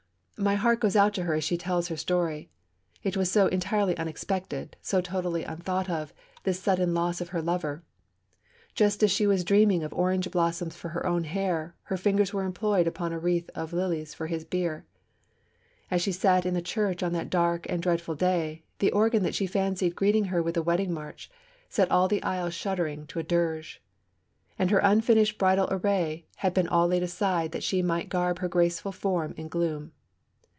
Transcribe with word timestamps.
My 0.37 0.55
heart 0.55 0.79
goes 0.79 0.95
out 0.95 1.13
to 1.13 1.23
her 1.25 1.35
as 1.35 1.43
she 1.43 1.55
tells 1.55 1.89
her 1.89 1.95
story. 1.95 2.49
It 3.03 3.15
was 3.15 3.29
so 3.31 3.45
entirely 3.45 3.95
unexpected, 3.95 4.75
so 4.81 4.99
totally 4.99 5.43
unthought 5.43 5.87
of, 5.87 6.15
this 6.45 6.59
sudden 6.59 6.95
loss 6.95 7.21
of 7.21 7.27
her 7.29 7.43
lover. 7.43 7.83
Just 8.73 9.03
as 9.03 9.11
she 9.11 9.27
was 9.27 9.43
dreaming 9.43 9.83
of 9.83 9.93
orange 9.93 10.31
blossoms 10.31 10.75
for 10.75 10.89
her 10.89 11.05
own 11.05 11.25
hair, 11.25 11.75
her 11.83 11.95
fingers 11.97 12.33
were 12.33 12.43
employed 12.43 12.87
upon 12.87 13.13
a 13.13 13.19
wreath 13.19 13.51
of 13.53 13.71
lilies 13.71 14.15
for 14.15 14.25
his 14.25 14.43
bier. 14.43 14.83
As 15.91 16.01
she 16.01 16.11
sat 16.11 16.43
in 16.43 16.55
the 16.55 16.61
church 16.63 17.03
on 17.03 17.13
that 17.13 17.29
dark 17.29 17.67
and 17.69 17.79
dreadful 17.79 18.15
day, 18.15 18.63
the 18.79 18.91
organ 18.93 19.21
that 19.21 19.35
she 19.35 19.45
fancied 19.45 19.95
greeting 19.95 20.25
her 20.33 20.41
with 20.41 20.57
a 20.57 20.63
wedding 20.63 20.91
march 20.91 21.29
set 21.69 21.91
all 21.91 22.07
the 22.07 22.23
aisles 22.23 22.55
shuddering 22.55 23.05
to 23.07 23.19
a 23.19 23.23
dirge. 23.23 23.79
And 24.57 24.71
her 24.71 24.79
unfinished 24.79 25.37
bridal 25.37 25.67
array 25.69 26.25
had 26.37 26.57
all 26.69 26.87
been 26.87 26.89
laid 26.89 27.03
aside 27.03 27.51
that 27.51 27.61
she 27.61 27.83
might 27.83 28.09
garb 28.09 28.39
her 28.39 28.47
graceful 28.49 28.91
form 28.91 29.35
in 29.37 29.47
gloom. 29.47 29.91